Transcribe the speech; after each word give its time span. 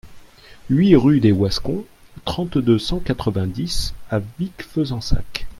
huit 0.71 0.95
rue 0.95 1.19
des 1.19 1.31
Wascons, 1.31 1.85
trente-deux, 2.25 2.79
cent 2.79 2.97
quatre-vingt-dix 2.99 3.93
à 4.09 4.17
Vic-Fezensac 4.39 5.45